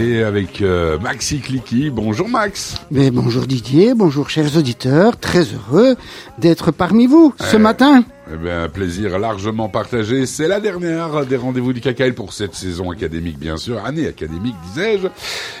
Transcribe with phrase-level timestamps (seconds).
[0.00, 1.90] et avec euh, Maxi Clicky.
[1.90, 2.76] Bonjour Max.
[2.90, 5.96] Mais bonjour Didier, bonjour chers auditeurs, très heureux
[6.38, 8.04] d'être parmi vous ce matin.
[8.32, 10.24] Eh bien, plaisir largement partagé.
[10.24, 14.54] C'est la dernière des rendez-vous du KKL pour cette saison académique, bien sûr, année académique,
[14.68, 15.08] disais-je.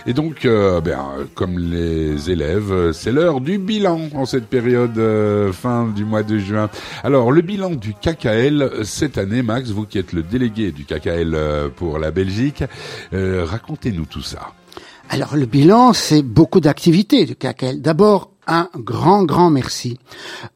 [0.06, 5.52] Et donc, euh, ben, comme les élèves, c'est l'heure du bilan en cette période euh,
[5.52, 6.70] fin du mois de juin.
[7.02, 11.34] Alors, le bilan du KKL cette année, Max, vous qui êtes le délégué du KKL
[11.34, 12.62] euh, pour la Belgique,
[13.12, 14.52] racontez-nous tout ça.
[15.08, 17.80] Alors, le bilan, c'est beaucoup d'activités du KKL.
[17.80, 19.98] D'abord, un grand, grand merci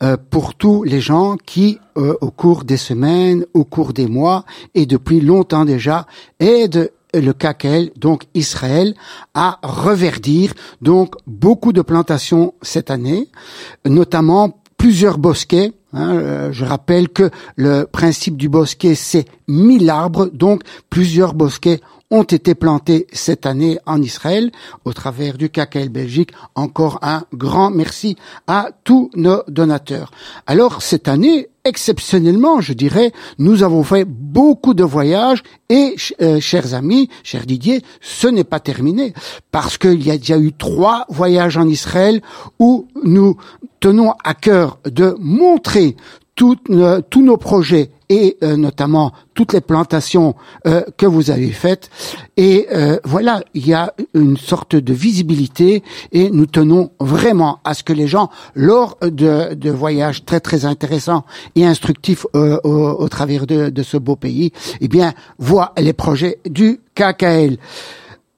[0.03, 4.45] euh, pour tous les gens qui, euh, au cours des semaines, au cours des mois
[4.75, 6.07] et depuis longtemps déjà,
[6.41, 8.95] aident le KKL, donc Israël,
[9.35, 10.53] à reverdir
[10.83, 13.29] donc beaucoup de plantations cette année,
[13.87, 15.73] notamment plusieurs bosquets.
[15.93, 21.81] Hein, euh, je rappelle que le principe du bosquet, c'est 1000 arbres, donc plusieurs bosquets
[22.11, 24.51] ont été plantés cette année en Israël
[24.85, 26.33] au travers du KKL Belgique.
[26.55, 28.17] Encore un grand merci
[28.47, 30.11] à tous nos donateurs.
[30.47, 36.75] Alors cette année, exceptionnellement, je dirais, nous avons fait beaucoup de voyages et, euh, chers
[36.75, 39.15] amis, cher Didier, ce n'est pas terminé
[39.51, 42.21] parce qu'il y a déjà eu trois voyages en Israël
[42.59, 43.37] où nous
[43.81, 45.97] tenons à cœur de montrer
[46.43, 50.35] euh, tous nos projets et euh, notamment toutes les plantations
[50.67, 51.91] euh, que vous avez faites.
[52.37, 52.67] Et
[53.05, 57.93] voilà, il y a une sorte de visibilité et nous tenons vraiment à ce que
[57.93, 63.71] les gens, lors de, de voyages très très intéressants et instructifs au, au, travers de,
[63.71, 67.59] de ce beau pays, eh bien, voient les projets du KKL.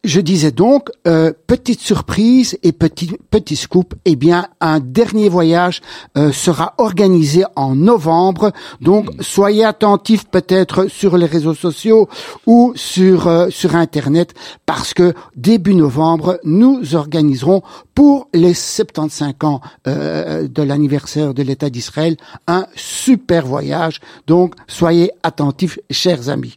[0.06, 5.82] Je disais donc, euh, petite surprise et petit, petit scoop, eh bien, un dernier voyage
[6.16, 8.52] euh, sera organisé en novembre.
[8.80, 12.08] Donc, soyez attentifs peut-être sur les réseaux sociaux
[12.46, 14.32] ou sur, euh, sur Internet
[14.64, 22.16] parce que début novembre, nous organiserons pour les 75 ans de l'anniversaire de l'État d'Israël
[22.47, 24.00] un super voyage.
[24.28, 26.56] Donc, soyez attentifs, chers amis.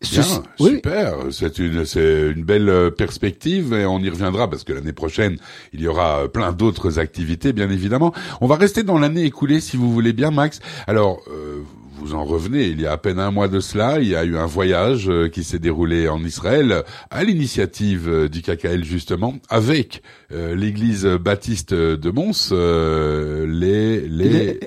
[0.00, 0.22] Bien,
[0.56, 1.14] super.
[1.32, 5.38] C'est une, c'est une belle euh, perspective et on y reviendra parce que l'année prochaine,
[5.72, 8.14] il y aura euh, plein d'autres activités, bien évidemment.
[8.40, 10.60] On va rester dans l'année écoulée, si vous voulez bien, Max.
[10.86, 11.62] Alors, euh,
[11.98, 14.24] vous en revenez, il y a à peine un mois de cela, il y a
[14.24, 19.34] eu un voyage euh, qui s'est déroulé en Israël à l'initiative euh, du KKL justement,
[19.48, 24.60] avec euh, l'église baptiste de Mons, les, les,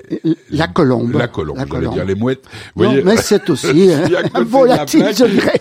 [0.50, 2.44] la colombe, la colombe, j'allais dire les mouettes.
[2.74, 3.90] Vous non, mais c'est aussi
[4.34, 5.60] un volatile, je dirais.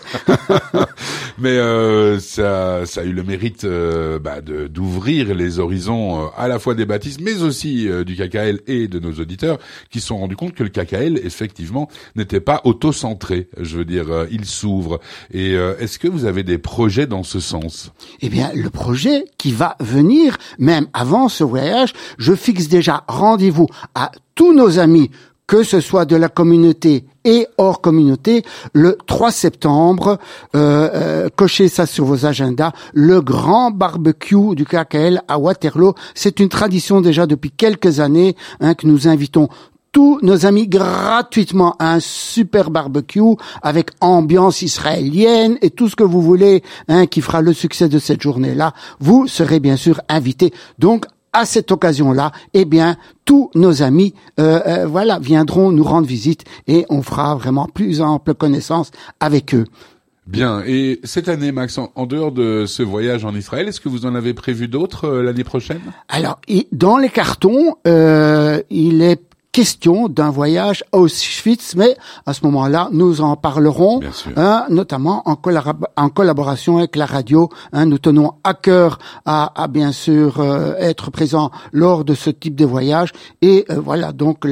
[1.37, 1.57] mais
[2.19, 7.21] ça, ça a eu le mérite bah, d'ouvrir les horizons à la fois des baptistes,
[7.21, 9.59] mais aussi du KKL et de nos auditeurs,
[9.89, 11.60] qui se sont rendus compte que le KKL effectivement
[12.15, 13.49] n'était pas auto-centré.
[13.59, 14.99] Je veux dire, euh, il s'ouvre.
[15.31, 17.91] Et euh, est-ce que vous avez des projets dans ce sens?
[18.21, 23.67] Eh bien, le projet qui va venir, même avant ce voyage, je fixe déjà rendez-vous
[23.95, 25.11] à tous nos amis
[25.51, 30.17] que ce soit de la communauté et hors communauté, le 3 septembre,
[30.55, 35.93] euh, euh, cochez ça sur vos agendas, le grand barbecue du KKL à Waterloo.
[36.15, 39.49] C'est une tradition déjà depuis quelques années hein, que nous invitons
[39.91, 46.03] tous nos amis gratuitement à un super barbecue avec ambiance israélienne et tout ce que
[46.03, 48.73] vous voulez hein, qui fera le succès de cette journée-là.
[48.99, 50.53] Vous serez bien sûr invités.
[50.79, 56.07] Donc à cette occasion-là, eh bien, tous nos amis, euh, euh, voilà, viendront nous rendre
[56.07, 59.65] visite et on fera vraiment plus ample connaissance avec eux.
[60.27, 60.61] Bien.
[60.65, 64.13] Et cette année, Max, en, dehors de ce voyage en Israël, est-ce que vous en
[64.13, 65.81] avez prévu d'autres euh, l'année prochaine?
[66.09, 66.39] Alors,
[66.71, 73.21] dans les cartons, il est question d'un voyage à Auschwitz, mais à ce moment-là, nous
[73.21, 73.99] en parlerons,
[74.37, 75.37] hein, notamment en,
[75.95, 77.49] en, collaboration avec la radio.
[77.73, 82.29] Hein, nous tenons à cœur à, à bien sûr euh, être présents lors de ce
[82.29, 83.11] type de voyage.
[83.41, 84.45] Et euh, voilà, donc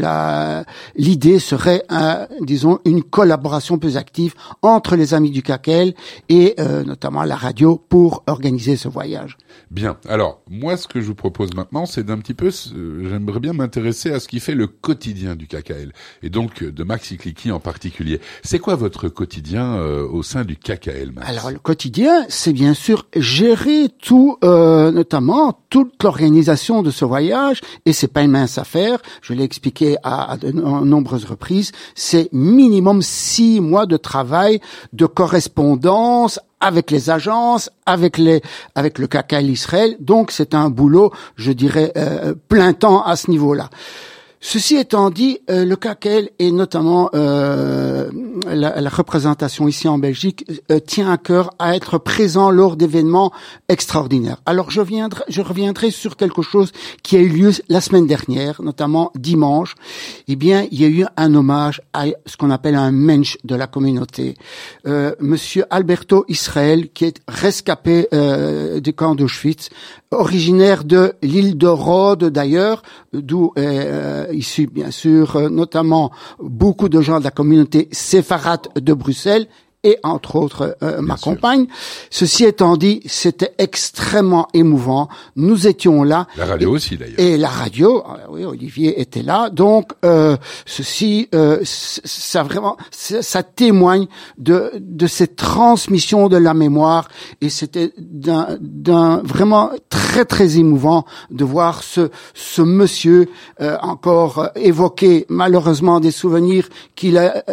[0.95, 5.93] l'idée serait, euh, disons, une collaboration plus active entre les amis du CACEL
[6.27, 6.55] et
[6.85, 9.37] notamment la radio pour organiser ce voyage.
[9.71, 9.97] Bien.
[10.07, 14.11] Alors, moi, ce que je vous propose maintenant, c'est d'un petit peu, j'aimerais bien m'intéresser
[14.11, 15.91] à ce qui fait le quotidien du KKL,
[16.23, 18.19] et donc de Maxi Clicky en particulier.
[18.41, 21.29] C'est quoi votre quotidien euh, au sein du KKL Max?
[21.29, 27.61] Alors le quotidien, c'est bien sûr gérer tout, euh, notamment toute l'organisation de ce voyage,
[27.85, 28.97] et c'est pas une mince affaire.
[29.21, 31.71] Je l'ai expliqué à, à de nombreuses reprises.
[31.93, 34.59] C'est minimum six mois de travail,
[34.93, 38.41] de correspondance avec les agences, avec les,
[38.75, 39.95] avec le KKL Israël.
[39.99, 43.69] Donc c'est un boulot, je dirais, euh, plein temps à ce niveau-là.
[44.41, 48.09] Ceci étant dit, euh, le KKL et notamment euh,
[48.47, 53.33] la, représentation ici en Belgique euh, tient à cœur à être présent lors d'événements
[53.67, 54.37] extraordinaires.
[54.45, 56.71] Alors je, viendrai, je reviendrai sur quelque chose
[57.03, 59.75] qui a eu lieu la semaine dernière, notamment dimanche.
[60.29, 63.55] Eh bien, il y a eu un hommage à ce qu'on appelle un mensch de
[63.55, 64.35] la communauté,
[65.19, 68.07] Monsieur Alberto Israël, qui est rescapé
[68.81, 69.69] du camp d'Auschwitz,
[70.11, 72.81] originaire de l'île de Rhodes d'ailleurs,
[73.13, 73.53] d'où
[74.29, 79.47] est issu bien sûr euh, notamment beaucoup de gens de la communauté séfarade de Bruxelles
[79.83, 81.67] et entre autres euh, ma compagne.
[82.09, 85.07] Ceci étant dit, c'était extrêmement émouvant.
[85.35, 86.27] Nous étions là.
[86.37, 87.19] La radio aussi d'ailleurs.
[87.19, 89.49] Et la radio, euh, oui, Olivier était là.
[89.49, 90.35] Donc euh,
[90.65, 97.07] ceci, euh, ça vraiment, ça, témoigne de de cette transmission de la mémoire
[97.39, 103.29] et c'était d'un d'un vraiment très très émouvant de voir ce ce monsieur
[103.81, 107.43] encore évoquer malheureusement des souvenirs qu'il a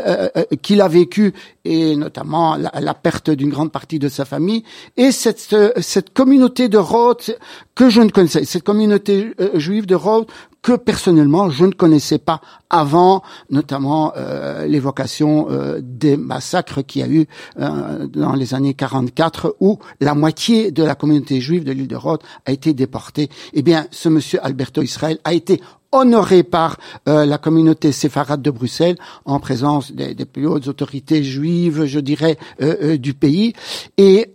[0.62, 1.32] qu'il a vécu
[1.64, 4.64] et notamment la, perte d'une grande partie de sa famille,
[4.96, 7.38] et cette, cette communauté de Rhodes
[7.74, 10.26] que je ne connaissais, cette communauté euh, juive de Rhodes
[10.62, 12.40] que personnellement je ne connaissais pas
[12.70, 17.26] avant, notamment euh, l'évocation euh, des massacres qu'il y a eu
[17.56, 22.22] dans les années 44 où la moitié de la communauté juive de l'île de Rhodes
[22.46, 23.28] a été déportée.
[23.52, 25.60] Eh bien, ce monsieur Alberto Israël a été
[25.92, 26.78] honoré par
[27.08, 32.38] euh, la communauté séfarade de Bruxelles en présence des, plus hautes autorités juives, je dirais,
[32.60, 33.54] euh, euh, du pays.
[33.96, 34.30] Et,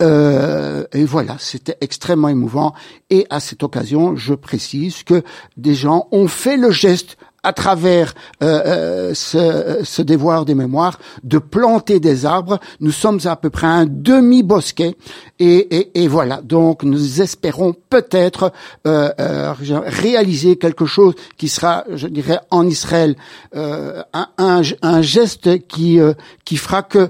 [0.93, 2.73] et voilà, c'était extrêmement émouvant.
[3.09, 5.23] Et à cette occasion, je précise que
[5.57, 11.39] des gens ont fait le geste à travers euh, euh, ce, ce, des mémoires, de
[11.39, 12.59] planter des arbres.
[12.79, 14.95] Nous sommes à peu près un demi-bosquet
[15.39, 16.41] et, et, et, voilà.
[16.41, 18.51] Donc nous espérons peut-être
[18.87, 19.53] euh, euh
[19.85, 23.15] réaliser quelque chose qui sera, je dirais, en Israël,
[23.55, 25.99] euh, un, un, un, geste qui
[26.45, 27.09] qui fera que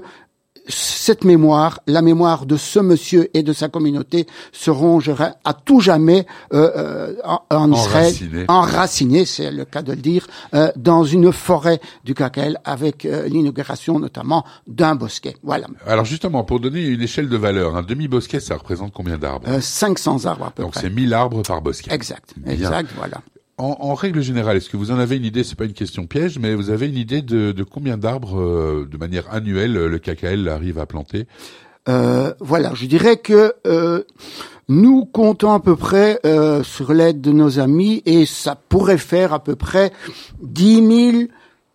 [0.72, 5.54] cette mémoire, la mémoire de ce monsieur et de sa communauté seront, je dirais, à
[5.54, 7.14] tout jamais euh, euh
[7.50, 8.14] en, Israël,
[8.48, 13.28] enracinés, c'est le cas de le dire, euh, dans une forêt du Kakel avec euh,
[13.28, 15.36] l'inauguration notamment d'un bosquet.
[15.42, 15.66] Voilà.
[15.86, 19.60] Alors justement, pour donner une échelle de valeur, un demi-bosquet, ça représente combien d'arbres?
[19.60, 21.92] 500 arbres à peu Donc c'est 1000 arbres par bosquet.
[21.92, 23.18] Exact, exact, voilà.
[23.58, 25.44] En, règle générale, est-ce que vous en avez une idée?
[25.44, 28.96] C'est pas une question piège, mais vous avez une idée de, combien d'arbres, euh, de
[28.96, 31.26] manière annuelle, le KKL arrive à planter?
[31.88, 34.02] Euh, Voilà, je dirais que euh,
[34.68, 36.18] nous comptons à peu près
[36.64, 39.92] sur l'aide de nos amis, et ça pourrait faire à peu près
[40.42, 41.24] 10 000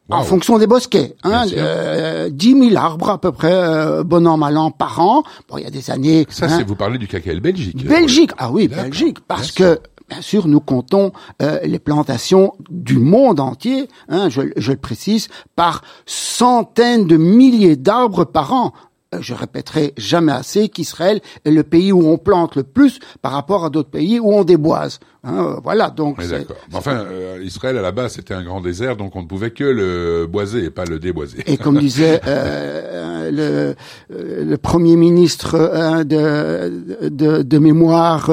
[0.09, 4.57] En fonction des bosquets, hein, euh, 10 000 arbres à peu près, bon an mal
[4.57, 5.23] an par an.
[5.47, 6.25] Bon, il y a des années.
[6.29, 6.57] Ça, hein.
[6.57, 7.85] c'est vous parlez du KKL Belgique.
[7.85, 9.79] Belgique, ah oui, Belgique, parce que
[10.09, 11.11] Bien sûr, nous comptons
[11.41, 17.75] euh, les plantations du monde entier, hein, je, je, le précise, par centaines de milliers
[17.75, 18.73] d'arbres par an.
[19.17, 23.31] Euh, je répéterai jamais assez qu'Israël est le pays où on plante le plus par
[23.31, 24.99] rapport à d'autres pays où on déboise.
[25.23, 26.25] Hein, voilà, donc.
[26.25, 26.55] D'accord.
[26.73, 29.63] Enfin, euh, Israël à la base c'était un grand désert, donc on ne pouvait que
[29.63, 31.43] le boiser et pas le déboiser.
[31.45, 33.75] Et comme disait euh,
[34.09, 38.29] le, le, premier ministre hein, de, de, de, mémoire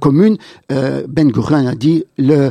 [0.00, 0.36] commune,
[0.68, 2.50] Ben Gurion a dit le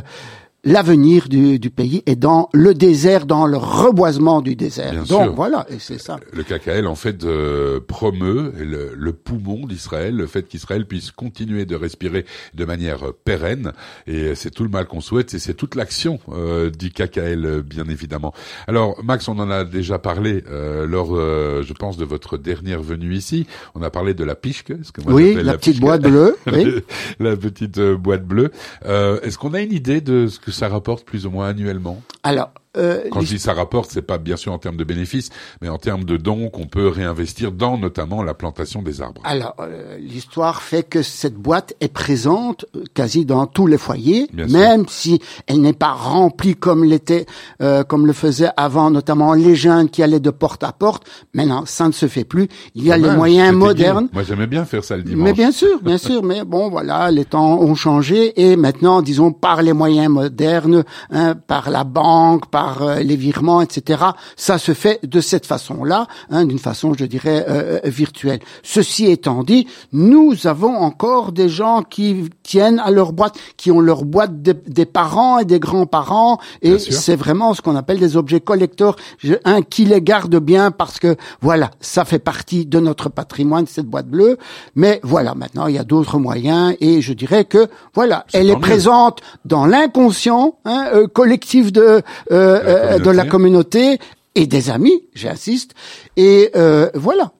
[0.64, 5.04] l'avenir du, du, pays est dans le désert, dans le reboisement du désert.
[5.04, 6.18] Donc voilà, et c'est ça.
[6.32, 11.64] Le KKL en fait euh, promeut le, le poumon d'Israël, le fait qu'Israël puisse continuer
[11.64, 13.72] de respirer de manière pérenne,
[14.06, 17.84] et c'est tout le mal qu'on souhaite, et c'est toute l'action euh, du KKL bien
[17.84, 18.32] évidemment.
[18.66, 22.82] Alors Max, on en a déjà parlé euh, lors, euh, je pense, de votre dernière
[22.82, 23.46] venue ici.
[23.74, 26.36] On a parlé de la pichque, ce que moi oui, la, la petite boîte bleue,
[26.52, 26.82] oui.
[27.18, 28.50] la petite euh, boîte bleue.
[28.84, 32.00] Est-ce qu'on a une idée de ce que ça rapporte plus ou moins annuellement?
[32.22, 35.30] Alors, euh, Quand je dis ça rapporte, c'est pas bien sûr en termes de bénéfices,
[35.60, 39.22] mais en termes de dons qu'on peut réinvestir dans notamment la plantation des arbres.
[39.24, 44.28] Alors, euh, l'histoire fait que cette boîte est présente euh, quasi dans tous les foyers,
[44.32, 47.26] même si elle n'est pas remplie comme l'était,
[47.62, 51.04] euh, comme le faisait avant, notamment les jeunes qui allaient de porte à porte.
[51.34, 52.48] Maintenant, ça ne se fait plus.
[52.74, 54.08] Il y a les moyens modernes.
[54.12, 55.24] Moi, j'aimais bien faire ça le dimanche.
[55.24, 56.22] Mais bien sûr, bien sûr.
[56.22, 61.34] Mais bon, voilà, les temps ont changé et maintenant, disons, par les moyens modernes, hein,
[61.34, 64.02] par la banque, par par les virements, etc.
[64.36, 67.38] Ça se fait de cette façon-là, hein, d'une façon, je dirais,
[67.84, 68.40] virtuelle.
[68.62, 73.80] Ceci étant dit, nous avons encore des gens qui tiennent à leur boîte, qui ont
[73.80, 78.40] leur boîte des, parents et des grands-parents, et c'est vraiment ce qu'on appelle des objets
[78.40, 78.96] collecteurs,
[79.44, 83.86] un qui les garde bien parce que voilà, ça fait partie de notre patrimoine cette
[83.86, 84.36] boîte bleue.
[84.74, 88.60] Mais voilà, maintenant il y a d'autres moyens, et je dirais que voilà, elle est
[88.60, 92.00] présente dans l'inconscient hein, euh, collectif de euh,
[92.32, 93.98] euh, de la communauté
[94.36, 95.74] et des amis, j'insiste,
[96.16, 97.32] et euh, voilà,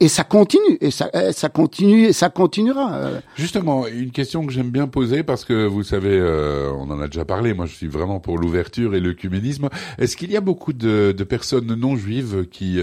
[0.00, 2.94] et, ça continue, et ça, euh, ça continue, et ça continuera.
[2.94, 3.20] Euh.
[3.36, 6.18] Justement, une question que j'aime bien poser parce que vous savez,
[6.78, 7.52] on en a déjà parlé.
[7.52, 9.68] Moi, je suis vraiment pour l'ouverture et l'œcuménisme.
[9.98, 12.78] Est-ce qu'il y a beaucoup de, de personnes non juives qui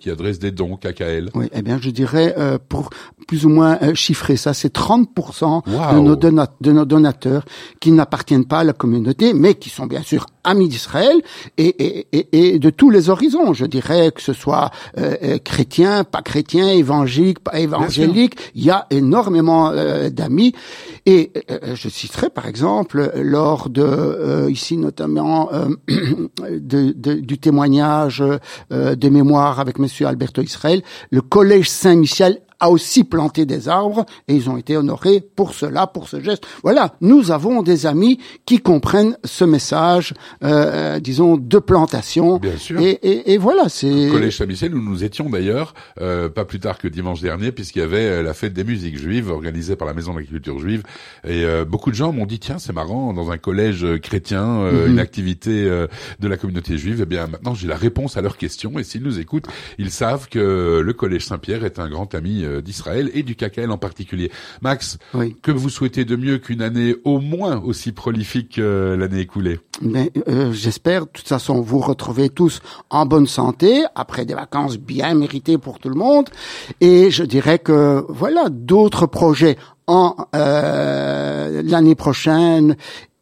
[0.00, 2.34] qui adressent des dons KKL Oui, eh bien, je dirais
[2.68, 2.90] pour
[3.26, 7.44] plus ou moins chiffrer ça, c'est 30% de nos, de nos donateurs
[7.80, 11.16] qui n'appartiennent pas à la communauté, mais qui sont bien sûr amis d'Israël
[11.58, 13.52] et, et, et de tous les horizons.
[13.52, 18.36] Je dirais que ce soit euh, euh, chrétien, pas chrétien, évangélique, pas évangélique.
[18.54, 20.54] Il y a énormément euh, d'amis.
[21.06, 21.32] Et
[21.74, 25.50] je citerai par exemple lors de ici notamment
[25.88, 28.22] de, du témoignage
[28.70, 34.34] de mémoire avec Monsieur Alberto Israël, le collège Saint-Michel a aussi planté des arbres et
[34.34, 36.46] ils ont été honorés pour cela, pour ce geste.
[36.62, 42.38] Voilà, nous avons des amis qui comprennent ce message, euh, euh disons, de plantation.
[42.38, 42.80] Bien sûr.
[42.80, 44.08] Et, et, et voilà, c'est.
[44.10, 47.82] Collège Saint-Michel, où nous étions d'ailleurs, euh, pas plus tard que dimanche dernier, puisqu'il y
[47.82, 50.82] avait euh, la fête des musiques juives organisée par la Maison de la Culture juive.
[51.24, 54.92] Et euh, beaucoup de gens m'ont dit, tiens, c'est marrant, dans un collège chrétien, mhm.
[54.92, 57.00] une activité de la communauté juive.
[57.02, 58.78] Eh bien, maintenant, j'ai la réponse à leurs questions.
[58.78, 59.46] Et s'ils nous écoutent,
[59.78, 63.70] ils savent que le Collège Saint-Pierre est un grand ami euh, d'Israël et du KKL
[63.70, 64.30] en particulier.
[64.62, 64.98] Max,
[65.42, 69.60] que vous souhaitez de mieux qu'une année au moins aussi prolifique que l'année écoulée?
[69.82, 74.78] Mais euh, j'espère, de toute façon, vous retrouvez tous en bonne santé après des vacances
[74.78, 76.28] bien méritées pour tout le monde.
[76.80, 82.76] Et je dirais que voilà d'autres projets en euh, l'année prochaine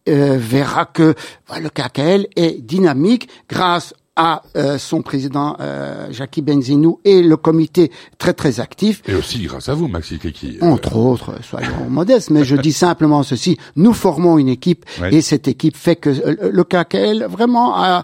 [0.06, 1.14] verra que
[1.60, 7.92] le KKL est dynamique grâce à euh, son président euh, Jackie Benzinou et le comité
[8.18, 9.02] très très actif.
[9.06, 10.58] Et aussi grâce à vous, Maxi Keki.
[10.62, 15.20] Euh, Entre autres, soyons modestes, mais je dis simplement ceci, nous formons une équipe et
[15.20, 18.02] cette équipe fait que le KKL vraiment a,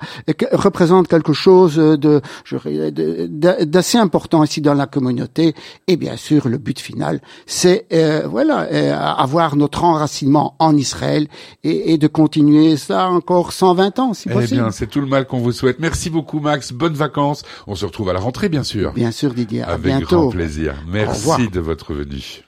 [0.53, 2.21] représente quelque chose de
[3.65, 5.55] d'assez important ici dans la communauté
[5.87, 7.87] et bien sûr le but final c'est
[8.29, 8.61] voilà
[9.19, 11.29] avoir notre enracinement en Israël
[11.65, 14.49] et, et, de continuer ça encore 120 ans si possible.
[14.53, 15.79] Eh bien, c'est tout le mal qu'on vous souhaite.
[15.79, 17.45] Merci Merci beaucoup Max, bonnes vacances.
[17.69, 18.93] On se retrouve à la rentrée bien sûr.
[18.93, 20.75] Bien sûr Didier, Avec grand plaisir.
[20.89, 22.43] Merci de votre venue.